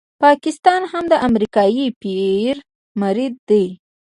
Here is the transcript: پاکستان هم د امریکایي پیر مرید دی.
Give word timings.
پاکستان 0.23 0.81
هم 0.91 1.03
د 1.09 1.13
امریکایي 1.27 1.85
پیر 2.01 2.55
مرید 3.01 3.33
دی. 3.49 3.65